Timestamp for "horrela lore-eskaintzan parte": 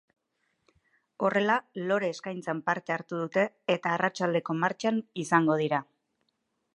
1.27-2.95